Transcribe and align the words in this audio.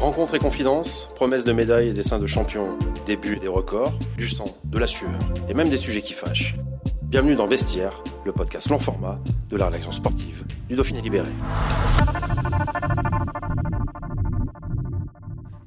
Rencontres 0.00 0.34
et 0.34 0.38
confidences, 0.38 1.10
promesses 1.14 1.44
de 1.44 1.52
médailles 1.52 1.90
et 1.90 1.92
dessins 1.92 2.18
de 2.18 2.26
champions, 2.26 2.78
débuts 3.04 3.36
et 3.36 3.38
des 3.38 3.48
records, 3.48 3.92
du 4.16 4.30
sang, 4.30 4.46
de 4.64 4.78
la 4.78 4.86
sueur 4.86 5.10
et 5.46 5.52
même 5.52 5.68
des 5.68 5.76
sujets 5.76 6.00
qui 6.00 6.14
fâchent. 6.14 6.56
Bienvenue 7.02 7.34
dans 7.34 7.46
Vestiaire, 7.46 8.02
le 8.24 8.32
podcast 8.32 8.70
long 8.70 8.78
format 8.78 9.20
de 9.50 9.58
la 9.58 9.66
rédaction 9.66 9.92
sportive 9.92 10.46
du 10.70 10.74
Dauphiné 10.74 11.02
Libéré. 11.02 11.28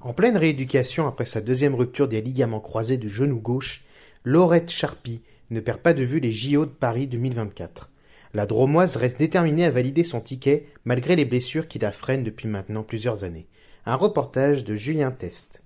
En 0.01 0.13
pleine 0.13 0.37
rééducation 0.37 1.07
après 1.07 1.25
sa 1.25 1.39
deuxième 1.39 1.75
rupture 1.75 2.07
des 2.07 2.21
ligaments 2.21 2.59
croisés 2.59 2.97
du 2.97 3.11
genou 3.11 3.39
gauche, 3.39 3.83
Laurette 4.23 4.71
Charpie 4.71 5.21
ne 5.51 5.59
perd 5.59 5.77
pas 5.77 5.93
de 5.93 6.03
vue 6.03 6.19
les 6.19 6.31
JO 6.31 6.65
de 6.65 6.71
Paris 6.71 7.05
2024. 7.05 7.91
La 8.33 8.47
Dromoise 8.47 8.95
reste 8.95 9.19
déterminée 9.19 9.65
à 9.65 9.69
valider 9.69 10.03
son 10.03 10.21
ticket 10.21 10.65
malgré 10.85 11.15
les 11.15 11.25
blessures 11.25 11.67
qui 11.67 11.77
la 11.77 11.91
freinent 11.91 12.23
depuis 12.23 12.47
maintenant 12.47 12.81
plusieurs 12.81 13.23
années. 13.23 13.45
Un 13.85 13.95
reportage 13.95 14.63
de 14.63 14.75
Julien 14.75 15.11
Test. 15.11 15.61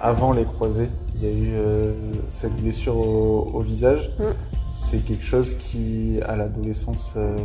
Avant 0.00 0.32
les 0.32 0.44
croisés, 0.44 0.88
il 1.16 1.22
y 1.22 1.26
a 1.26 1.30
eu 1.30 1.50
euh, 1.54 1.92
cette 2.28 2.54
blessure 2.56 2.96
au, 2.96 3.50
au 3.54 3.60
visage. 3.60 4.10
Mm. 4.18 4.24
C'est 4.74 4.98
quelque 5.04 5.24
chose 5.24 5.54
qui, 5.54 6.18
à 6.26 6.36
l'adolescence, 6.36 7.12
euh, 7.16 7.36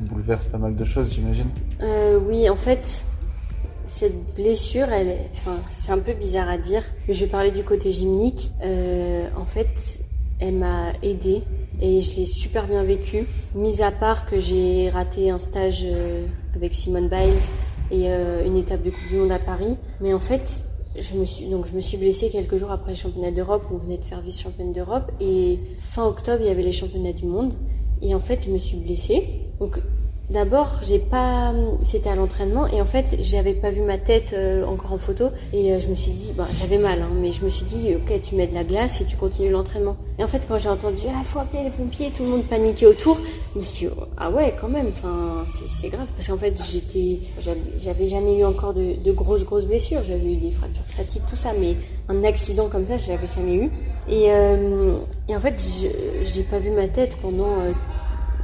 bouleverse 0.00 0.46
pas 0.46 0.58
mal 0.58 0.76
de 0.76 0.84
choses, 0.84 1.12
j'imagine. 1.12 1.48
Euh, 1.80 2.18
oui, 2.20 2.48
en 2.50 2.56
fait, 2.56 3.04
cette 3.84 4.34
blessure, 4.34 4.88
elle, 4.92 5.08
est- 5.08 5.30
enfin, 5.38 5.56
c'est 5.72 5.90
un 5.92 5.98
peu 5.98 6.12
bizarre 6.12 6.48
à 6.48 6.58
dire, 6.58 6.82
mais 7.08 7.14
je 7.14 7.24
vais 7.24 7.30
parler 7.30 7.50
du 7.50 7.64
côté 7.64 7.90
gymnique. 7.90 8.52
Euh, 8.62 9.28
en 9.36 9.46
fait, 9.46 9.68
elle 10.38 10.54
m'a 10.56 10.92
aidée 11.02 11.42
et 11.80 12.00
je 12.02 12.14
l'ai 12.16 12.26
super 12.26 12.68
bien 12.68 12.84
vécu. 12.84 13.26
Mis 13.54 13.82
à 13.82 13.90
part 13.90 14.24
que 14.24 14.40
j'ai 14.40 14.88
raté 14.88 15.28
un 15.28 15.38
stage 15.38 15.82
euh, 15.84 16.26
avec 16.54 16.74
Simone 16.74 17.08
Biles 17.08 17.34
et 17.90 18.10
euh, 18.10 18.46
une 18.46 18.56
étape 18.56 18.82
de 18.82 18.88
Coupe 18.88 19.08
du 19.10 19.16
Monde 19.16 19.30
à 19.30 19.38
Paris, 19.38 19.76
mais 20.00 20.14
en 20.14 20.18
fait, 20.18 20.62
je 20.98 21.14
me 21.14 21.26
suis 21.26 21.46
donc 21.48 21.66
je 21.66 21.74
me 21.74 21.80
suis 21.80 21.98
blessée 21.98 22.30
quelques 22.30 22.56
jours 22.56 22.70
après 22.70 22.92
les 22.92 22.96
championnats 22.96 23.30
d'Europe. 23.30 23.64
On 23.70 23.76
venait 23.76 23.98
de 23.98 24.04
faire 24.04 24.22
vice-championne 24.22 24.72
d'Europe 24.72 25.12
et 25.20 25.58
fin 25.76 26.06
octobre, 26.06 26.38
il 26.40 26.46
y 26.46 26.50
avait 26.50 26.62
les 26.62 26.72
championnats 26.72 27.12
du 27.12 27.26
monde. 27.26 27.52
Et 28.00 28.14
en 28.14 28.20
fait, 28.20 28.42
je 28.42 28.50
me 28.50 28.58
suis 28.58 28.78
blessée. 28.78 29.22
Donc, 29.60 29.80
d'abord, 30.30 30.80
j'ai 30.82 30.98
pas, 30.98 31.52
c'était 31.84 32.08
à 32.08 32.14
l'entraînement 32.14 32.66
et 32.66 32.80
en 32.80 32.86
fait, 32.86 33.16
j'avais 33.20 33.52
pas 33.54 33.70
vu 33.70 33.82
ma 33.82 33.98
tête 33.98 34.32
euh, 34.32 34.64
encore 34.64 34.92
en 34.92 34.98
photo 34.98 35.30
et 35.52 35.72
euh, 35.72 35.80
je 35.80 35.88
me 35.88 35.94
suis 35.94 36.12
dit, 36.12 36.32
bah, 36.36 36.48
j'avais 36.52 36.78
mal, 36.78 37.02
hein, 37.02 37.10
mais 37.14 37.32
je 37.32 37.44
me 37.44 37.50
suis 37.50 37.64
dit, 37.66 37.94
ok, 37.94 38.20
tu 38.22 38.34
mets 38.34 38.46
de 38.46 38.54
la 38.54 38.64
glace 38.64 39.00
et 39.00 39.04
tu 39.04 39.16
continues 39.16 39.50
l'entraînement. 39.50 39.96
Et 40.18 40.24
en 40.24 40.28
fait, 40.28 40.46
quand 40.48 40.58
j'ai 40.58 40.68
entendu, 40.68 41.02
ah, 41.08 41.22
faut 41.24 41.38
appeler 41.38 41.64
les 41.64 41.70
pompiers, 41.70 42.10
tout 42.10 42.22
le 42.22 42.30
monde 42.30 42.44
paniquait 42.44 42.86
autour, 42.86 43.18
je 43.54 43.58
me 43.58 43.64
suis 43.64 43.86
dit, 43.86 43.92
ah 44.16 44.30
ouais, 44.30 44.54
quand 44.60 44.68
même, 44.68 44.88
enfin, 44.88 45.44
c'est, 45.46 45.88
grave 45.88 46.06
parce 46.16 46.28
qu'en 46.28 46.38
fait, 46.38 46.58
j'étais, 46.70 47.20
j'avais, 47.78 48.06
jamais 48.06 48.38
eu 48.38 48.44
encore 48.44 48.74
de, 48.74 49.12
grosses, 49.12 49.44
grosses 49.44 49.66
blessures. 49.66 50.02
J'avais 50.06 50.32
eu 50.32 50.36
des 50.36 50.52
fractures 50.52 50.84
créatives, 50.88 51.22
tout 51.28 51.36
ça, 51.36 51.52
mais 51.58 51.76
un 52.08 52.24
accident 52.24 52.68
comme 52.68 52.86
ça, 52.86 52.96
je 52.96 53.08
l'avais 53.08 53.26
jamais 53.26 53.54
eu. 53.54 53.70
Et, 54.08 54.30
euh, 54.30 54.96
et 55.28 55.36
en 55.36 55.40
fait, 55.40 55.62
j'ai 56.22 56.42
pas 56.42 56.58
vu 56.58 56.70
ma 56.70 56.88
tête 56.88 57.16
pendant 57.20 57.56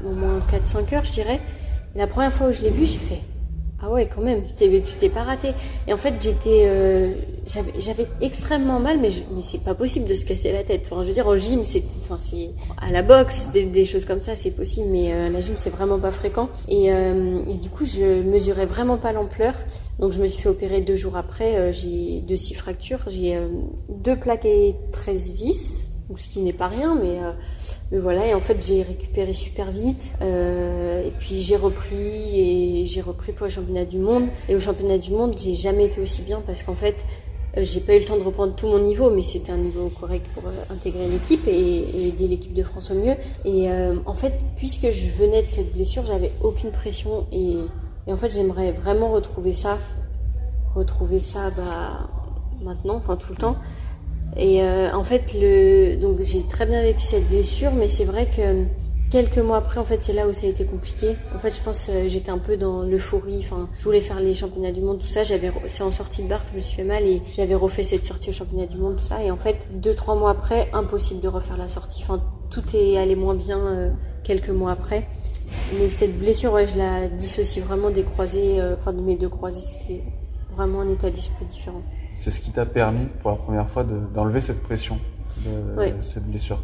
au 0.06 0.12
moins 0.12 0.40
4-5 0.50 0.94
heures, 0.94 1.04
je 1.04 1.12
dirais. 1.12 1.40
La 1.98 2.06
première 2.06 2.32
fois 2.32 2.46
où 2.46 2.52
je 2.52 2.62
l'ai 2.62 2.70
vu, 2.70 2.86
j'ai 2.86 2.96
fait 2.98 3.18
Ah 3.82 3.90
ouais, 3.90 4.08
quand 4.12 4.20
même, 4.22 4.42
tu 4.56 4.68
t'es, 5.00 5.08
pas 5.08 5.24
raté. 5.24 5.48
Et 5.88 5.92
en 5.92 5.96
fait, 5.96 6.14
j'étais. 6.20 6.66
euh, 6.68 7.12
j'avais, 7.76 8.06
extrêmement 8.20 8.78
mal, 8.78 9.00
mais, 9.00 9.10
je- 9.10 9.22
mais 9.34 9.42
c'est 9.42 9.64
pas 9.64 9.74
possible 9.74 10.06
de 10.06 10.14
se 10.14 10.24
casser 10.24 10.52
la 10.52 10.62
tête. 10.62 10.82
Enfin, 10.88 11.02
je 11.02 11.08
veux 11.08 11.12
dire, 11.14 11.26
au 11.26 11.36
gym, 11.36 11.64
c'est. 11.64 11.82
Enfin, 12.04 12.16
c'est. 12.16 12.50
À 12.80 12.92
la 12.92 13.02
boxe, 13.02 13.48
des, 13.52 13.84
choses 13.84 14.04
comme 14.04 14.20
ça, 14.22 14.36
c'est 14.36 14.52
possible, 14.52 14.86
mais 14.92 15.12
euh, 15.12 15.28
la 15.28 15.40
gym, 15.40 15.54
c'est 15.56 15.70
vraiment 15.70 15.98
pas 15.98 16.12
fréquent. 16.12 16.48
Et, 16.68 16.92
euh, 16.92 17.42
et 17.50 17.54
du 17.54 17.68
coup, 17.68 17.84
je 17.84 18.22
mesurais 18.22 18.66
vraiment 18.66 18.96
pas 18.96 19.12
l'ampleur. 19.12 19.54
Donc, 19.98 20.12
je 20.12 20.20
me 20.22 20.28
suis 20.28 20.40
fait 20.40 20.48
opérer 20.48 20.82
deux 20.82 20.94
jours 20.94 21.16
après. 21.16 21.56
euh, 21.56 21.72
j'ai 21.72 22.20
deux 22.28 22.36
six 22.36 22.54
fractures. 22.54 23.00
J'ai 23.08 23.36
deux 23.88 24.14
plaques 24.14 24.44
et 24.44 24.76
13 24.92 25.32
vis. 25.32 25.82
Donc, 26.08 26.18
ce 26.18 26.26
qui 26.26 26.40
n'est 26.40 26.54
pas 26.54 26.68
rien, 26.68 26.94
mais, 26.94 27.18
euh, 27.22 27.32
mais 27.92 27.98
voilà. 27.98 28.26
Et 28.26 28.34
en 28.34 28.40
fait, 28.40 28.64
j'ai 28.66 28.82
récupéré 28.82 29.34
super 29.34 29.70
vite. 29.70 30.14
Euh, 30.22 31.06
et 31.06 31.10
puis, 31.18 31.36
j'ai 31.36 31.56
repris 31.56 32.40
et 32.40 32.86
j'ai 32.86 33.02
repris 33.02 33.32
pour 33.32 33.44
le 33.44 33.50
championnat 33.50 33.84
du 33.84 33.98
monde. 33.98 34.28
Et 34.48 34.56
au 34.56 34.60
championnat 34.60 34.96
du 34.96 35.10
monde, 35.10 35.36
j'ai 35.36 35.54
jamais 35.54 35.84
été 35.84 36.00
aussi 36.00 36.22
bien 36.22 36.40
parce 36.46 36.62
qu'en 36.62 36.74
fait, 36.74 36.96
euh, 37.58 37.62
j'ai 37.62 37.80
pas 37.80 37.94
eu 37.94 37.98
le 38.00 38.04
temps 38.06 38.16
de 38.16 38.22
reprendre 38.22 38.54
tout 38.56 38.68
mon 38.68 38.78
niveau, 38.78 39.10
mais 39.10 39.22
c'était 39.22 39.52
un 39.52 39.58
niveau 39.58 39.90
correct 40.00 40.24
pour 40.32 40.44
intégrer 40.70 41.08
l'équipe 41.08 41.46
et, 41.46 42.08
aider 42.08 42.26
l'équipe 42.26 42.54
de 42.54 42.62
France 42.62 42.90
au 42.90 42.94
mieux. 42.94 43.16
Et 43.44 43.68
en 44.06 44.14
fait, 44.14 44.32
puisque 44.56 44.90
je 44.90 45.10
venais 45.10 45.42
de 45.42 45.48
cette 45.48 45.74
blessure, 45.74 46.06
j'avais 46.06 46.32
aucune 46.42 46.70
pression 46.70 47.26
et, 47.32 47.56
et 48.06 48.12
en 48.12 48.16
fait, 48.16 48.30
j'aimerais 48.30 48.72
vraiment 48.72 49.10
retrouver 49.12 49.52
ça, 49.52 49.76
retrouver 50.74 51.20
ça 51.20 51.50
bah, 51.50 52.08
maintenant, 52.62 52.96
enfin 52.96 53.16
tout 53.16 53.32
le 53.32 53.36
temps. 53.36 53.56
Et 54.36 54.62
euh, 54.62 54.92
en 54.92 55.04
fait, 55.04 55.32
le, 55.34 55.96
donc 55.96 56.22
j'ai 56.22 56.42
très 56.42 56.66
bien 56.66 56.82
vécu 56.82 57.02
cette 57.02 57.28
blessure, 57.28 57.72
mais 57.72 57.88
c'est 57.88 58.04
vrai 58.04 58.26
que 58.26 58.64
quelques 59.10 59.38
mois 59.38 59.56
après, 59.56 59.80
en 59.80 59.84
fait, 59.84 60.02
c'est 60.02 60.12
là 60.12 60.28
où 60.28 60.32
ça 60.32 60.46
a 60.46 60.50
été 60.50 60.64
compliqué. 60.64 61.16
En 61.34 61.38
fait, 61.38 61.50
je 61.50 61.62
pense 61.62 61.88
euh, 61.88 62.08
j'étais 62.08 62.30
un 62.30 62.38
peu 62.38 62.56
dans 62.56 62.82
l'euphorie. 62.82 63.40
Enfin, 63.40 63.68
je 63.78 63.84
voulais 63.84 64.00
faire 64.00 64.20
les 64.20 64.34
championnats 64.34 64.72
du 64.72 64.80
monde, 64.80 64.98
tout 64.98 65.06
ça. 65.06 65.22
J'avais, 65.22 65.50
c'est 65.66 65.82
en 65.82 65.90
sortie 65.90 66.22
de 66.22 66.28
bar 66.28 66.44
que 66.44 66.50
je 66.52 66.56
me 66.56 66.60
suis 66.60 66.76
fait 66.76 66.84
mal 66.84 67.04
et 67.04 67.22
j'avais 67.32 67.54
refait 67.54 67.84
cette 67.84 68.04
sortie 68.04 68.30
au 68.30 68.32
championnat 68.32 68.66
du 68.66 68.76
monde, 68.76 68.96
tout 68.96 69.04
ça. 69.06 69.22
Et 69.22 69.30
en 69.30 69.36
fait, 69.36 69.56
deux 69.72 69.94
trois 69.94 70.14
mois 70.14 70.30
après, 70.30 70.68
impossible 70.72 71.20
de 71.20 71.28
refaire 71.28 71.56
la 71.56 71.68
sortie. 71.68 72.02
Enfin, 72.04 72.22
tout 72.50 72.64
est 72.74 72.96
allé 72.96 73.16
moins 73.16 73.34
bien 73.34 73.58
euh, 73.58 73.90
quelques 74.24 74.50
mois 74.50 74.72
après. 74.72 75.06
Mais 75.78 75.88
cette 75.88 76.18
blessure, 76.18 76.58
je 76.66 76.76
la 76.76 77.08
dissocie 77.08 77.64
vraiment 77.64 77.90
des 77.90 78.02
croisés, 78.02 78.60
euh, 78.60 78.74
enfin 78.78 78.92
de 78.92 79.00
mes 79.00 79.16
deux 79.16 79.28
croisés. 79.28 79.60
C'était 79.62 80.02
vraiment 80.54 80.80
un 80.80 80.88
état 80.90 81.10
d'esprit 81.10 81.44
différent. 81.46 81.82
C'est 82.20 82.32
ce 82.32 82.40
qui 82.40 82.50
t'a 82.50 82.66
permis, 82.66 83.06
pour 83.22 83.30
la 83.30 83.36
première 83.36 83.68
fois, 83.68 83.84
de- 83.84 84.00
d'enlever 84.12 84.40
cette 84.40 84.60
pression, 84.62 84.98
de 85.46 85.78
Ouais. 85.78 85.94
cette 86.00 86.24
blessure. 86.28 86.58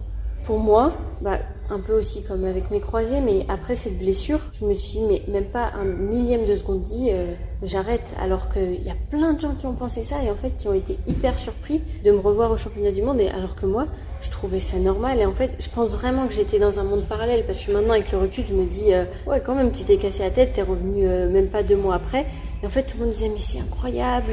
Pour 0.45 0.59
moi, 0.59 0.93
bah, 1.23 1.39
un 1.71 1.79
peu 1.81 1.97
aussi 1.99 2.23
comme 2.25 2.45
avec 2.45 2.71
mes 2.73 2.81
croisés, 2.81 3.21
mais 3.21 3.47
après 3.49 3.77
cette 3.77 3.97
blessure, 3.99 4.41
je 4.53 4.65
me 4.67 4.75
suis 4.75 4.99
mais 5.01 5.23
même 5.29 5.45
pas 5.47 5.71
un 5.75 5.85
millième 5.85 6.45
de 6.45 6.55
seconde 6.57 6.83
dit 6.83 7.09
euh, 7.13 7.33
j'arrête, 7.63 8.13
alors 8.21 8.51
qu'il 8.51 8.83
y 8.83 8.91
a 8.91 8.97
plein 9.11 9.33
de 9.33 9.41
gens 9.41 9.55
qui 9.55 9.65
ont 9.67 9.75
pensé 9.75 10.03
ça 10.05 10.23
et 10.23 10.31
en 10.31 10.35
fait 10.35 10.51
qui 10.59 10.67
ont 10.69 10.75
été 10.75 10.99
hyper 11.07 11.39
surpris 11.39 11.81
de 12.05 12.11
me 12.11 12.19
revoir 12.19 12.51
au 12.51 12.57
championnat 12.59 12.91
du 12.91 13.01
monde, 13.01 13.21
et 13.21 13.29
alors 13.29 13.55
que 13.55 13.65
moi, 13.65 13.87
je 14.21 14.29
trouvais 14.31 14.61
ça 14.61 14.77
normal 14.77 15.19
et 15.21 15.25
en 15.25 15.33
fait, 15.33 15.57
je 15.63 15.71
pense 15.75 15.95
vraiment 15.95 16.27
que 16.27 16.35
j'étais 16.35 16.59
dans 16.59 16.79
un 16.81 16.85
monde 16.85 17.05
parallèle 17.05 17.47
parce 17.47 17.61
que 17.63 17.71
maintenant 17.73 17.93
avec 17.95 18.11
le 18.13 18.19
recul, 18.19 18.45
je 18.47 18.55
me 18.55 18.67
dis 18.67 18.93
euh, 18.93 19.05
ouais 19.27 19.41
quand 19.41 19.55
même, 19.55 19.71
tu 19.71 19.85
t'es 19.85 19.97
cassé 19.99 20.25
la 20.25 20.31
tête, 20.31 20.53
t'es 20.53 20.63
revenu 20.63 21.07
euh, 21.07 21.31
même 21.31 21.47
pas 21.49 21.63
deux 21.63 21.77
mois 21.77 21.95
après, 21.95 22.27
et 22.63 22.67
en 22.67 22.71
fait 22.71 22.83
tout 22.83 22.99
le 22.99 23.05
monde 23.05 23.13
disait 23.15 23.31
mais 23.33 23.41
c'est 23.41 23.61
incroyable. 23.61 24.33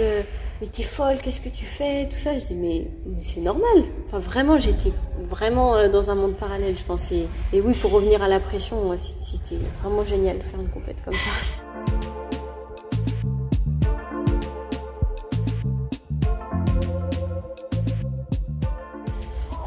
Mais 0.61 0.67
t'es 0.67 0.83
folle, 0.83 1.17
qu'est-ce 1.17 1.41
que 1.41 1.49
tu 1.49 1.65
fais, 1.65 2.07
tout 2.07 2.19
ça. 2.19 2.37
Je 2.37 2.45
dis 2.45 2.53
mais, 2.53 2.87
c'est 3.19 3.41
normal. 3.41 3.83
Enfin 4.05 4.19
vraiment, 4.19 4.59
j'étais 4.59 4.93
vraiment 5.27 5.73
euh, 5.75 5.89
dans 5.89 6.11
un 6.11 6.15
monde 6.15 6.35
parallèle, 6.35 6.77
je 6.77 6.83
pensais. 6.83 7.25
Et 7.51 7.61
oui, 7.61 7.73
pour 7.73 7.91
revenir 7.91 8.21
à 8.21 8.27
la 8.27 8.39
pression, 8.39 8.95
c'était 8.95 9.57
vraiment 9.81 10.05
génial 10.05 10.37
de 10.37 10.43
faire 10.43 10.61
une 10.61 10.69
compète 10.69 11.03
comme 11.03 11.15
ça. 11.15 11.31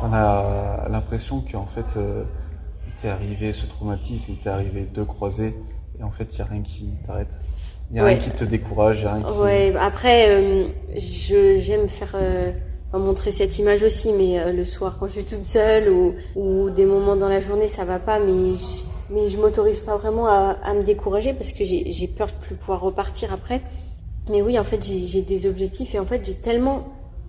On 0.00 0.12
a 0.12 0.86
l'impression 0.90 1.40
qu'en 1.40 1.66
fait, 1.66 1.96
euh, 1.96 2.22
il 2.86 2.92
t'est 2.92 3.08
arrivé 3.08 3.52
ce 3.52 3.66
traumatisme, 3.66 4.26
il 4.28 4.36
t'est 4.36 4.50
arrivé 4.50 4.82
deux 4.82 5.06
croisés, 5.06 5.56
et 5.98 6.04
en 6.04 6.10
fait, 6.10 6.34
il 6.34 6.36
n'y 6.36 6.42
a 6.42 6.44
rien 6.44 6.62
qui 6.62 6.92
t'arrête. 7.06 7.34
Il 7.90 7.94
n'y 7.94 8.00
a 8.00 8.04
Ouais. 8.04 8.10
rien 8.10 8.18
qui 8.18 8.30
te 8.30 8.44
décourage, 8.44 9.04
a 9.04 9.14
rien 9.14 9.22
qui... 9.22 9.38
Ouais, 9.38 9.72
après, 9.78 10.30
euh, 10.30 10.66
j'aime 10.96 11.88
faire 11.88 12.12
euh, 12.20 12.50
montrer 12.92 13.30
cette 13.30 13.58
image 13.58 13.82
aussi, 13.82 14.12
mais 14.12 14.40
euh, 14.40 14.52
le 14.52 14.64
soir 14.64 14.96
quand 14.98 15.06
je 15.06 15.12
suis 15.12 15.24
toute 15.24 15.44
seule 15.44 15.88
ou, 15.90 16.14
ou 16.34 16.70
des 16.70 16.86
moments 16.86 17.16
dans 17.16 17.28
la 17.28 17.40
journée, 17.40 17.68
ça 17.68 17.84
va 17.84 17.98
pas, 17.98 18.18
mais 18.18 18.54
je, 18.54 18.84
mais 19.14 19.28
je 19.28 19.36
m'autorise 19.38 19.80
pas 19.80 19.96
vraiment 19.96 20.26
à, 20.26 20.56
à 20.64 20.74
me 20.74 20.82
décourager 20.82 21.34
parce 21.34 21.52
que 21.52 21.64
j'ai 21.64 22.08
peur 22.16 22.28
de 22.28 22.44
plus 22.46 22.54
pouvoir 22.56 22.80
repartir 22.80 23.32
après. 23.32 23.60
Mais 24.30 24.40
oui, 24.42 24.58
en 24.58 24.64
fait, 24.64 24.82
j'ai 24.82 25.20
des 25.22 25.46
objectifs 25.46 25.94
et 25.94 25.98
en 25.98 26.06
fait, 26.06 26.24
j'ai 26.24 26.34
tellement 26.34 26.84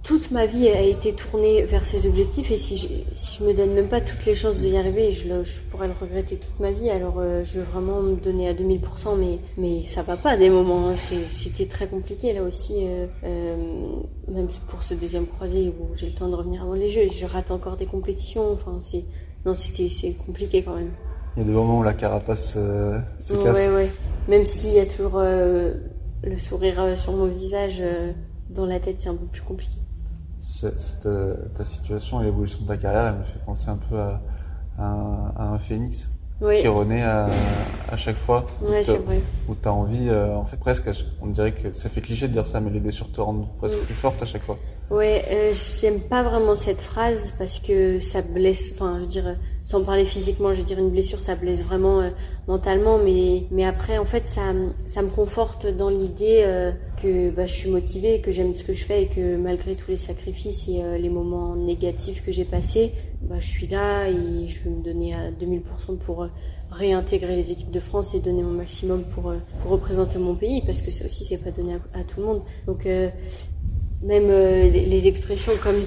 toute 0.06 0.30
ma 0.30 0.46
vie 0.46 0.70
a 0.70 0.82
été 0.82 1.14
tournée 1.14 1.64
vers 1.64 1.84
ces 1.84 2.06
objectifs 2.08 2.52
et 2.52 2.58
si 2.58 2.78
je, 2.78 2.88
si 3.12 3.40
je 3.40 3.44
me 3.44 3.54
donne 3.54 3.74
même 3.74 3.90
pas 3.90 4.02
toutes 4.02 4.24
les 4.26 4.36
chances 4.36 4.60
d'y 4.60 4.78
arriver, 4.78 5.12
je, 5.12 5.24
je 5.44 5.60
pourrais 5.72 5.88
le 5.88 5.94
regretter 6.00 6.38
toute 6.38 6.60
ma 6.60 6.72
vie. 6.72 6.92
Alors 6.92 7.16
euh, 7.18 7.44
je 7.44 7.58
veux 7.58 7.64
vraiment 7.64 8.02
me 8.02 8.16
donner 8.16 8.48
à 8.48 8.54
2000%, 8.54 9.18
mais 9.18 9.40
mais 9.58 9.84
ça 9.84 10.04
va 10.04 10.16
pas 10.16 10.38
des 10.38 10.52
moments. 10.52 10.90
Hein. 10.90 10.96
C'était 11.32 11.66
très 11.66 11.88
compliqué 11.88 12.34
là 12.34 12.44
aussi, 12.44 12.86
euh, 12.86 13.08
euh, 13.24 13.56
même 14.32 14.48
pour 14.68 14.84
ce 14.84 14.94
deuxième 14.94 15.26
croisé 15.26 15.70
où 15.70 15.96
j'ai 15.96 16.06
le 16.06 16.14
temps 16.14 16.30
de 16.30 16.36
revenir 16.36 16.62
avant 16.62 16.74
les 16.74 16.92
Jeux. 16.92 17.08
Je 17.12 17.26
rate 17.26 17.50
encore 17.50 17.76
des 17.76 17.88
compétitions. 17.88 18.52
Enfin 18.52 18.78
c'est 18.80 19.06
non 19.44 19.56
c'était 19.56 19.90
c'est 19.90 20.14
compliqué 20.14 20.62
quand 20.62 20.76
même. 20.76 20.92
Il 21.36 21.40
y 21.40 21.46
a 21.46 21.48
des 21.48 21.54
moments 21.54 21.80
où 21.80 21.84
la 21.84 21.94
carapace 21.94 22.54
se 22.54 23.34
casse. 23.34 23.58
Ouais 23.58 23.70
ouais. 23.70 23.92
Même 24.28 24.46
s'il 24.46 24.74
y 24.74 24.80
a 24.80 24.86
toujours 24.86 25.20
le 25.20 26.38
sourire 26.38 26.96
sur 26.96 27.12
mon 27.12 27.26
visage, 27.26 27.82
dans 28.52 28.68
la 28.68 28.80
tête 28.80 28.98
c'est 29.00 29.10
un 29.10 29.16
peu 29.16 29.26
plus 29.26 29.42
compliqué 29.42 29.80
cette, 30.46 31.08
ta 31.56 31.64
situation 31.64 32.22
et 32.22 32.26
l'évolution 32.26 32.62
de 32.62 32.68
ta 32.68 32.78
carrière, 32.78 33.08
elle 33.08 33.20
me 33.20 33.24
fait 33.24 33.44
penser 33.46 33.70
un 33.70 33.78
peu 33.78 33.98
à, 33.98 34.22
à, 34.78 35.44
un 35.54 35.58
phénix 35.58 36.08
qui 36.40 36.68
renaît 36.68 37.02
à, 37.02 37.28
à, 37.90 37.98
chaque 37.98 38.18
fois. 38.18 38.46
C'est 38.84 38.98
vrai. 38.98 39.22
Où 39.48 39.56
tu 39.56 39.68
as 39.68 39.74
envie, 39.74 40.10
euh, 40.10 40.36
en 40.36 40.46
fait, 40.46 40.58
presque, 40.58 40.90
on 41.22 41.28
dirait 41.28 41.54
que 41.54 41.72
ça 41.72 41.90
fait 41.90 42.02
cliché 42.02 42.28
de 42.28 42.34
dire 42.34 42.46
ça, 42.46 42.60
mais 42.60 42.70
les 42.70 42.80
blessures 42.80 43.12
te 43.12 43.22
rendent 43.22 43.48
presque 43.58 43.80
plus 43.80 43.96
forte 43.96 44.22
à 44.22 44.26
chaque 44.26 44.44
fois. 44.44 44.58
Ouais, 44.92 45.26
euh, 45.32 45.54
j'aime 45.82 46.02
pas 46.02 46.24
vraiment 46.24 46.56
cette 46.56 46.82
phrase 46.82 47.34
parce 47.40 47.60
que 47.60 48.00
ça 48.00 48.22
blesse, 48.22 48.74
enfin, 48.76 48.98
je 48.98 49.02
veux 49.02 49.08
dire, 49.08 49.36
sans 49.66 49.84
parler 49.84 50.06
physiquement, 50.06 50.54
je 50.54 50.60
veux 50.60 50.64
dire, 50.64 50.78
une 50.78 50.92
blessure, 50.92 51.20
ça 51.20 51.36
blesse 51.36 51.64
vraiment 51.64 52.00
euh, 52.00 52.12
mentalement, 52.48 53.00
mais, 53.00 53.48
mais 53.50 53.66
après, 53.66 53.98
en 53.98 54.06
fait, 54.06 54.28
ça, 54.28 54.54
ça 54.86 55.02
me 55.02 55.10
conforte 55.10 55.66
dans 55.66 55.90
l'idée 55.90 56.44
euh, 56.44 56.72
que 57.02 57.32
bah, 57.32 57.48
je 57.48 57.54
suis 57.54 57.70
motivée, 57.72 58.22
que 58.22 58.32
j'aime 58.32 58.54
ce 58.54 58.64
que 58.64 58.74
je 58.74 58.86
fais 58.86 59.04
et 59.04 59.08
que 59.08 59.38
malgré 59.38 59.76
tous 59.76 59.90
les 59.90 59.98
sacrifices 59.98 60.68
et 60.68 60.84
euh, 60.84 61.00
les 61.00 61.10
moments 61.10 61.56
négatifs 61.56 62.24
que 62.24 62.32
j'ai 62.32 62.46
passés, 62.46 62.94
bah, 63.24 63.40
je 63.40 63.48
suis 63.48 63.66
là 63.66 64.08
et 64.08 64.48
je 64.48 64.64
vais 64.66 64.70
me 64.70 64.84
donner 64.84 65.16
à 65.16 65.32
2000% 65.32 65.98
pour 65.98 66.28
réintégrer 66.70 67.36
les 67.36 67.50
équipes 67.50 67.72
de 67.72 67.80
France 67.80 68.14
et 68.14 68.20
donner 68.20 68.44
mon 68.44 68.52
maximum 68.52 69.04
pour, 69.06 69.34
pour 69.62 69.72
représenter 69.72 70.20
mon 70.20 70.36
pays, 70.36 70.62
parce 70.64 70.84
que 70.84 70.92
ça 70.92 71.06
aussi, 71.06 71.26
c'est 71.26 71.44
pas 71.44 71.50
donné 71.50 71.74
à, 71.96 72.04
tout 72.04 72.20
le 72.20 72.26
monde. 72.28 72.42
Donc, 72.68 72.86
même 72.86 74.28
les, 74.28 74.86
les 74.86 75.08
expressions 75.08 75.54
comme 75.64 75.82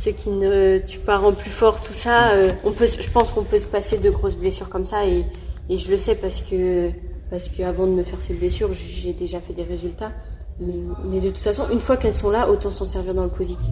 ce 0.00 0.08
qui 0.08 0.30
ne 0.30 0.78
tu 0.78 0.98
pas 0.98 1.18
rend 1.18 1.32
plus 1.32 1.50
fort, 1.50 1.82
tout 1.82 1.92
ça. 1.92 2.30
Euh, 2.30 2.52
on 2.64 2.72
peut, 2.72 2.86
je 2.86 3.10
pense 3.10 3.30
qu'on 3.32 3.44
peut 3.44 3.58
se 3.58 3.66
passer 3.66 3.98
de 3.98 4.08
grosses 4.08 4.36
blessures 4.36 4.70
comme 4.70 4.86
ça 4.86 5.04
et, 5.06 5.26
je 5.68 5.90
le 5.90 5.98
sais 5.98 6.14
parce 6.14 6.40
que 6.40 6.90
parce 7.30 7.48
que 7.48 7.62
avant 7.62 7.86
de 7.86 7.92
me 7.92 8.02
faire 8.02 8.20
ces 8.22 8.32
blessures, 8.32 8.72
j'ai 8.72 9.12
déjà 9.12 9.40
fait 9.40 9.52
des 9.52 9.62
résultats. 9.62 10.10
Mais, 10.58 11.20
de 11.20 11.28
toute 11.28 11.38
façon, 11.38 11.68
une 11.70 11.80
fois 11.80 11.96
qu'elles 11.96 12.14
sont 12.14 12.30
là, 12.30 12.50
autant 12.50 12.70
s'en 12.70 12.84
servir 12.84 13.14
dans 13.14 13.22
le 13.24 13.30
positif. 13.30 13.70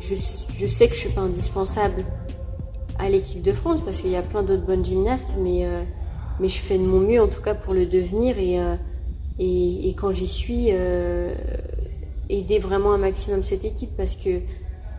Je, 0.00 0.66
sais 0.66 0.88
que 0.88 0.94
je 0.94 1.00
suis 1.00 1.10
pas 1.10 1.20
indispensable 1.20 2.04
à 2.98 3.08
l'équipe 3.08 3.42
de 3.42 3.52
France 3.52 3.80
parce 3.80 4.00
qu'il 4.00 4.10
y 4.10 4.16
a 4.16 4.22
plein 4.22 4.42
d'autres 4.42 4.64
bonnes 4.64 4.84
gymnastes, 4.84 5.36
mais 5.38 5.66
euh, 5.66 5.82
mais 6.40 6.48
je 6.48 6.58
fais 6.58 6.78
de 6.78 6.84
mon 6.84 7.00
mieux 7.00 7.20
en 7.20 7.28
tout 7.28 7.42
cas 7.42 7.54
pour 7.54 7.74
le 7.74 7.86
devenir 7.86 8.38
et 8.38 8.58
euh, 8.58 8.76
et, 9.38 9.94
quand 9.96 10.12
j'y 10.12 10.26
suis, 10.28 10.70
aider 12.28 12.58
vraiment 12.58 12.92
un 12.92 12.98
maximum 12.98 13.42
cette 13.42 13.64
équipe 13.64 13.96
parce 13.96 14.16
que 14.16 14.40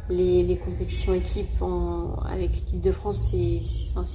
les, 0.09 0.43
les 0.43 0.57
compétitions 0.57 1.13
équipes 1.13 1.61
en, 1.61 2.15
avec 2.29 2.51
l'équipe 2.51 2.81
de 2.81 2.91
France, 2.91 3.33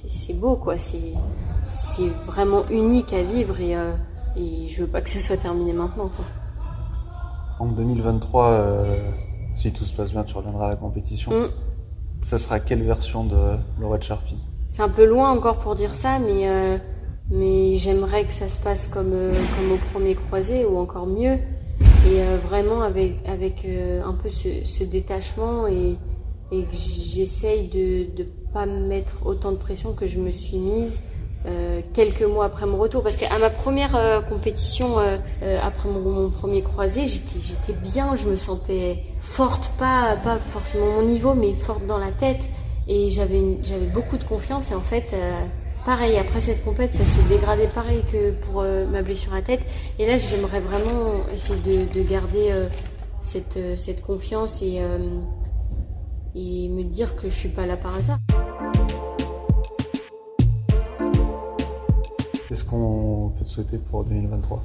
c'est 0.09 0.35
beau, 0.35 0.57
quoi. 0.57 0.77
C'est 0.79 2.09
vraiment 2.27 2.69
unique 2.69 3.13
à 3.13 3.23
vivre 3.23 3.61
et, 3.61 3.77
euh, 3.77 3.93
et 4.37 4.69
je 4.69 4.83
veux 4.83 4.87
pas 4.87 5.01
que 5.01 5.11
ce 5.11 5.19
soit 5.19 5.37
terminé 5.37 5.73
maintenant. 5.73 6.11
Quoi. 6.15 6.25
En 7.59 7.67
2023, 7.67 8.51
euh, 8.51 9.11
si 9.55 9.73
tout 9.73 9.85
se 9.85 9.95
passe 9.95 10.13
bien, 10.13 10.25
tu 10.25 10.37
reviendras 10.37 10.67
à 10.67 10.71
la 10.71 10.77
compétition. 10.77 11.33
Mm. 11.33 11.49
Ça 12.23 12.39
sera 12.39 12.61
quelle 12.61 12.83
version 12.83 13.25
de 13.25 13.57
Laurette 13.81 14.05
Sharpie 14.05 14.39
C'est 14.71 14.83
un 14.83 14.89
peu 14.89 15.05
loin 15.05 15.31
encore 15.31 15.59
pour 15.59 15.75
dire 15.75 15.95
ça, 15.95 16.19
mais, 16.19 16.49
euh, 16.49 16.79
mais 17.31 17.77
j'aimerais 17.77 18.25
que 18.25 18.33
ça 18.33 18.49
se 18.49 18.59
passe 18.59 18.87
comme, 18.87 19.13
euh, 19.13 19.33
comme 19.33 19.73
au 19.73 19.79
premier 19.93 20.15
croisé 20.15 20.65
ou 20.65 20.79
encore 20.79 21.07
mieux 21.07 21.39
et 22.07 22.21
euh, 22.21 22.39
vraiment 22.39 22.83
avec 22.83 23.17
avec 23.27 23.65
euh, 23.65 24.03
un 24.05 24.15
peu 24.15 24.31
ce, 24.31 24.85
détachement 24.85 25.67
et, 25.67 25.97
que 26.51 26.57
j'essaye 26.73 27.69
de 27.69 28.07
ne 28.19 28.25
pas 28.55 28.65
me 28.65 28.87
mettre 28.87 29.27
autant 29.27 29.53
de 29.53 29.57
pression 29.57 29.93
que 29.93 30.07
je 30.07 30.19
me 30.19 30.31
suis 30.31 30.57
mise 30.57 31.03
euh, 31.47 31.83
quelques 31.93 32.23
mois 32.23 32.47
après 32.47 32.65
mon 32.65 32.79
retour. 32.79 33.03
Parce 33.03 33.19
qu'à 33.19 33.39
ma 33.39 33.51
première 33.51 34.25
compétition 34.31 34.97
après 35.63 35.89
mon, 35.91 36.01
mon, 36.01 36.31
premier 36.31 36.63
croisé 36.63 37.07
j'étais 37.07 37.75
bien 37.83 38.17
je 38.17 38.29
me 38.29 38.37
sentais 38.37 39.05
forte 39.21 39.73
pas 39.79 40.17
pas 40.25 40.39
forcément 40.39 40.87
mon 40.87 41.03
niveau 41.03 41.35
mais 41.35 41.53
forte 41.53 41.87
dans 41.87 41.99
la 41.99 42.13
tête. 42.13 42.43
Et 42.91 43.11
j'avais 43.11 43.43
beaucoup 43.93 44.17
de 44.17 44.25
confiance. 44.25 44.71
Et 44.71 44.75
en 44.75 44.81
fait 44.81 45.15
pareil, 45.85 46.17
après 46.17 46.41
cette 46.41 46.65
compète, 46.65 46.95
ça 46.95 47.05
s'est 47.05 47.23
dégradé 47.29 47.69
pareil 47.69 48.03
que 48.11 48.31
pour 48.31 48.61
euh, 48.61 48.87
ma 48.87 49.03
blessure 49.03 49.35
à 49.35 49.43
tête. 49.43 49.61
Et 49.99 50.07
là, 50.07 50.17
j'aimerais 50.17 50.61
vraiment 50.61 51.29
essayer 51.33 51.61
de, 51.87 51.93
de 51.93 52.03
garder 52.03 52.51
euh, 52.51 52.69
cette, 53.21 53.57
euh, 53.57 53.77
cette 53.77 54.03
confiance 54.03 54.63
et, 54.63 54.81
et 56.35 56.69
me 56.69 56.83
dire 56.85 57.17
que 57.17 57.29
je 57.29 57.35
suis 57.35 57.49
pas 57.49 57.67
là 57.67 57.77
par 57.77 57.97
hasard. 57.97 58.19
Qu'est-ce 62.49 62.65
qu'on 62.65 63.33
peut 63.39 63.45
te 63.45 63.51
souhaiter 63.51 63.79
pour 63.79 64.05
2023 64.05 64.63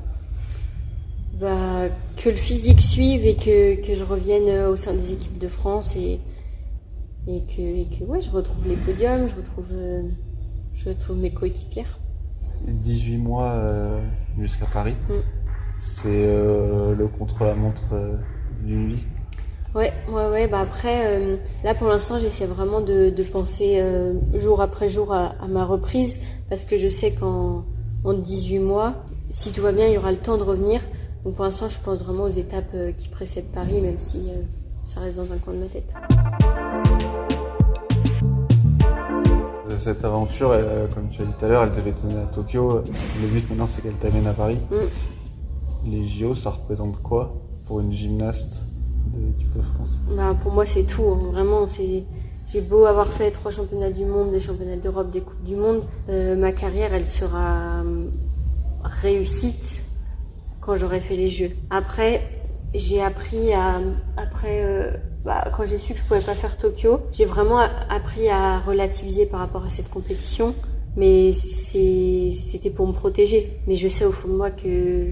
bah, 1.40 1.90
Que 2.16 2.30
le 2.30 2.36
physique 2.36 2.82
suive 2.82 3.26
et 3.26 3.36
que, 3.36 3.86
que 3.86 3.94
je 3.94 4.04
revienne 4.04 4.68
au 4.68 4.76
sein 4.76 4.94
des 4.94 5.14
équipes 5.14 5.38
de 5.38 5.48
France 5.48 5.96
et, 5.96 6.20
et, 7.28 7.42
que, 7.42 7.62
et 7.62 7.88
que 7.98 8.04
ouais, 8.06 8.22
je 8.22 8.30
retrouve 8.30 8.68
les 8.68 8.78
podiums, 8.78 9.28
je 9.28 9.36
retrouve 9.36 9.74
je 10.76 10.90
trouve 10.92 11.18
mes 11.18 11.32
coéquipières. 11.32 12.00
18 12.68 13.18
mois 13.18 13.52
euh, 13.52 14.02
jusqu'à 14.40 14.66
Paris. 14.66 14.96
Mm. 15.10 15.14
C'est 15.78 16.08
euh, 16.08 16.96
le 16.96 17.08
contre-la-montre 17.08 17.94
euh, 17.94 18.16
d'une 18.62 18.90
vie. 18.90 19.06
Ouais, 19.76 19.92
ouais, 20.08 20.30
ouais. 20.30 20.48
Bah 20.48 20.60
après, 20.60 21.36
là 21.64 21.74
pour 21.74 21.88
l'instant, 21.88 22.20
j'essaie 22.20 22.46
vraiment 22.46 22.80
de, 22.80 23.10
de 23.10 23.24
penser 23.24 23.84
jour 24.36 24.62
après 24.62 24.88
jour 24.88 25.12
à, 25.12 25.34
à, 25.42 25.48
ma 25.48 25.66
reprise 25.66 26.20
parce 26.48 26.64
que 26.64 26.78
je 26.78 26.88
sais 26.90 27.12
qu'en 27.16 27.66
en 28.04 28.14
18 28.14 28.60
mois, 28.60 29.04
si 29.30 29.52
tout 29.52 29.64
va 29.64 29.72
bien, 29.72 29.88
il 29.88 29.94
y 29.94 29.98
aura 29.98 30.12
le 30.12 30.20
temps 30.20 30.38
de 30.38 30.44
revenir. 30.44 30.80
Donc 31.26 31.34
pour 31.34 31.44
l'instant, 31.44 31.70
je 31.70 31.80
pense 31.80 32.04
vraiment 32.06 32.26
aux 32.26 32.30
étapes 32.30 32.76
qui 32.98 33.08
précèdent 33.08 33.52
Paris, 33.52 33.82
même 33.82 33.98
si 33.98 34.30
ça 34.86 35.00
reste 35.00 35.18
dans 35.18 35.34
un 35.34 35.38
coin 35.40 35.56
de 35.56 35.60
ma 35.62 35.66
tête. 35.66 35.96
Cette 39.78 40.04
aventure, 40.06 40.52
euh, 40.52 40.88
comme 40.94 41.10
tu 41.10 41.22
as 41.22 41.26
dit 41.26 41.32
tout 41.38 41.46
à 41.46 41.48
l'heure, 41.48 41.64
elle 41.64 41.72
devait 41.72 41.92
te 41.92 42.06
mener 42.06 42.22
à 42.22 42.26
Tokyo. 42.26 42.84
Le 43.22 43.28
but 43.28 43.50
maintenant, 43.50 43.66
c'est 43.66 43.82
qu'elle 43.82 43.94
t'amène 43.94 44.28
à 44.28 44.34
Paris. 44.34 44.58
Mm. 44.72 45.90
Les 45.90 46.06
JO, 46.06 46.34
ça 46.34 46.52
représente 46.52 47.02
quoi 47.02 47.36
pour 47.66 47.80
une 47.80 47.92
gymnaste 47.92 48.64
de 49.14 49.26
l'équipe 49.28 49.54
de 49.56 49.62
France? 49.62 50.00
Bah, 50.16 50.36
Pour 50.42 50.54
moi, 50.54 50.66
c'est 50.66 50.84
tout. 50.84 51.04
Hein. 51.04 51.32
Vraiment, 51.32 51.66
c'est. 51.68 52.06
J'ai 52.48 52.62
beau 52.62 52.86
avoir 52.86 53.08
fait 53.08 53.32
trois 53.32 53.52
championnats 53.52 53.92
du 53.92 54.06
monde, 54.06 54.32
des 54.32 54.40
championnats 54.40 54.76
d'Europe, 54.76 55.12
des 55.12 55.22
coupes 55.22 55.44
du 55.44 55.56
monde, 55.56 55.82
euh, 56.10 56.36
ma 56.36 56.52
carrière, 56.52 56.94
elle 56.94 57.08
sera 57.08 57.82
euh, 57.86 58.06
réussite 58.84 59.84
quand 60.60 60.76
j'aurai 60.76 61.00
fait 61.00 61.16
les 61.16 61.30
Jeux. 61.30 61.52
Après, 61.70 62.43
j'ai 62.74 63.02
appris 63.02 63.54
à, 63.54 63.80
après, 64.18 65.00
bah, 65.26 65.46
quand 65.56 65.66
j'ai 65.66 65.78
su 65.78 65.94
que 65.94 66.00
je 66.00 66.04
pouvais 66.06 66.22
pas 66.22 66.36
faire 66.36 66.58
Tokyo, 66.58 67.00
j'ai 67.12 67.26
vraiment 67.26 67.60
appris 67.90 68.30
à 68.30 68.60
relativiser 68.60 69.26
par 69.26 69.40
rapport 69.40 69.64
à 69.64 69.70
cette 69.70 69.90
compétition. 69.90 70.56
Mais 70.96 71.34
c'était 71.34 72.70
pour 72.70 72.88
me 72.88 72.94
protéger. 72.94 73.60
Mais 73.68 73.76
je 73.76 73.88
sais 73.88 74.06
au 74.06 74.12
fond 74.12 74.28
de 74.28 74.34
moi 74.34 74.52
que, 74.52 75.12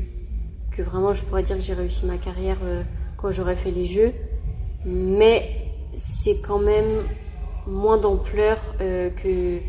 que 0.72 0.82
vraiment 0.82 1.14
je 1.14 1.24
pourrais 1.24 1.44
dire 1.44 1.58
que 1.58 1.64
j'ai 1.64 1.74
réussi 1.74 2.06
ma 2.06 2.18
carrière 2.18 2.58
euh, 2.64 2.84
quand 3.18 3.32
j'aurais 3.32 3.56
fait 3.56 3.72
les 3.72 3.86
Jeux. 3.86 4.14
Mais 4.86 5.50
c'est 5.96 6.40
quand 6.40 6.60
même 6.60 7.06
moins 7.66 7.98
d'ampleur 7.98 8.58
euh, 8.80 9.10
que, 9.10 9.60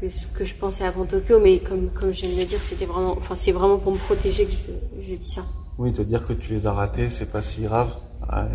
que 0.00 0.10
ce 0.10 0.26
que 0.28 0.44
je 0.44 0.54
pensais 0.54 0.84
avant 0.84 1.04
Tokyo. 1.04 1.38
Mais 1.40 1.58
comme, 1.58 1.90
comme 1.90 2.10
de 2.10 2.38
le 2.38 2.44
dire, 2.46 2.62
c'était 2.62 2.86
vraiment, 2.86 3.16
enfin, 3.18 3.34
c'est 3.34 3.52
vraiment 3.52 3.78
pour 3.78 3.92
me 3.92 3.98
protéger 3.98 4.46
que 4.46 4.52
je 5.00 5.14
dis 5.14 5.28
ça. 5.30 5.44
Oui, 5.78 5.92
te 5.92 6.02
dire 6.02 6.24
que 6.24 6.32
tu 6.32 6.52
les 6.52 6.66
as 6.66 6.72
ratés, 6.72 7.10
c'est 7.10 7.30
pas 7.32 7.42
si 7.42 7.62
grave. 7.62 7.90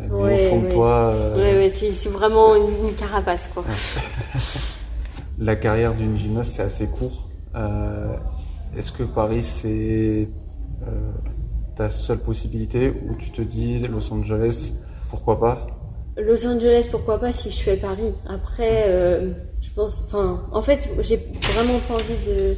mais 0.09 0.47
au 0.47 0.49
fond 0.49 0.61
de 0.61 0.71
toi. 0.71 1.11
Euh... 1.13 1.69
c'est 1.73 2.09
vraiment 2.09 2.55
une, 2.55 2.93
carapace, 2.97 3.49
quoi. 3.53 3.63
La 5.39 5.55
carrière 5.55 5.93
d'une 5.93 6.17
gymnaste, 6.17 6.53
c'est 6.55 6.61
assez 6.61 6.87
court. 6.87 7.29
Euh, 7.55 8.15
Est-ce 8.77 8.91
que 8.91 9.03
Paris, 9.03 9.43
c'est 9.43 10.29
euh, 10.87 11.11
ta 11.75 11.89
seule 11.89 12.19
possibilité 12.19 12.89
ou 12.89 13.15
tu 13.15 13.31
te 13.31 13.41
dis 13.41 13.79
Los 13.79 14.13
Angeles, 14.13 14.73
pourquoi 15.09 15.39
pas? 15.39 15.67
Los 16.17 16.45
Angeles, 16.45 16.87
pourquoi 16.91 17.19
pas 17.19 17.31
si 17.31 17.51
je 17.51 17.59
fais 17.59 17.77
Paris? 17.77 18.13
Après, 18.27 18.85
euh, 18.87 19.33
je 19.61 19.69
pense, 19.73 20.03
enfin, 20.05 20.45
en 20.51 20.61
fait, 20.61 20.89
j'ai 20.99 21.17
vraiment 21.53 21.79
pas 21.87 21.95
envie 21.95 22.17
de 22.27 22.55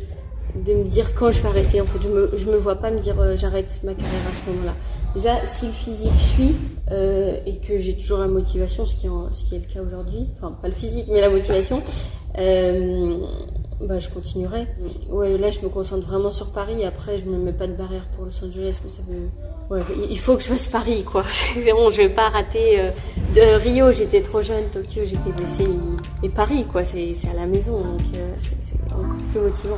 de 0.56 0.74
me 0.74 0.84
dire 0.84 1.14
quand 1.16 1.32
je 1.32 1.42
vais 1.42 1.50
arrêter. 1.50 1.82
En 1.82 1.86
fait, 1.86 2.02
je 2.02 2.10
me, 2.10 2.32
je 2.36 2.46
me 2.48 2.58
vois 2.58 2.76
pas 2.76 2.92
me 2.92 3.00
dire 3.00 3.20
euh, 3.20 3.36
j'arrête 3.36 3.80
ma 3.84 3.94
carrière 3.94 4.22
à 4.30 4.34
ce 4.34 4.52
moment-là. 4.52 4.76
Déjà, 5.16 5.46
si 5.46 5.68
le 5.68 5.74
physique 5.74 6.20
suit 6.34 6.56
euh, 6.92 7.38
et 7.46 7.58
que 7.58 7.80
j'ai 7.80 7.96
toujours 7.96 8.20
la 8.20 8.28
motivation, 8.28 8.86
ce 8.86 8.96
qui 8.96 9.08
est, 9.08 9.10
ce 9.32 9.44
qui 9.44 9.56
est 9.56 9.60
le 9.60 9.74
cas 9.74 9.82
aujourd'hui, 9.82 10.28
enfin 10.38 10.56
pas 10.62 10.68
le 10.68 10.74
physique 10.74 11.08
mais 11.10 11.22
la 11.22 11.30
motivation, 11.30 11.82
euh, 12.38 13.18
bah, 13.82 14.00
je 14.00 14.10
continuerai. 14.10 14.68
Ouais, 15.10 15.38
là, 15.38 15.50
je 15.50 15.60
me 15.62 15.70
concentre 15.70 16.06
vraiment 16.06 16.30
sur 16.30 16.52
Paris. 16.52 16.86
Après, 16.86 17.18
je 17.18 17.26
me 17.26 17.38
mets 17.38 17.54
pas 17.54 17.68
de 17.68 17.74
barrière 17.74 18.06
pour 18.16 18.26
Los 18.26 18.44
Angeles, 18.44 18.80
mais 18.84 18.90
ça 18.90 19.02
veut. 19.08 19.30
Ouais, 19.70 19.82
il 20.10 20.20
faut 20.20 20.36
que 20.36 20.44
je 20.44 20.50
fasse 20.50 20.68
Paris, 20.68 21.04
quoi. 21.04 21.24
C'est 21.32 21.72
bon, 21.72 21.90
je 21.92 21.98
vais 21.98 22.10
pas 22.10 22.30
rater. 22.30 22.80
Euh, 22.80 22.92
de 23.36 23.62
Rio, 23.62 23.92
j'étais 23.92 24.22
trop 24.22 24.42
jeune. 24.42 24.66
Tokyo, 24.72 25.02
j'étais 25.06 25.32
blessée. 25.32 25.68
Et 26.24 26.30
Paris, 26.30 26.66
quoi, 26.72 26.86
c'est 26.86 27.14
à 27.32 27.34
la 27.34 27.46
maison, 27.46 27.82
donc 27.82 28.02
euh, 28.16 28.34
c'est 28.38 28.76
encore 28.94 29.16
plus 29.32 29.40
motivant. 29.40 29.78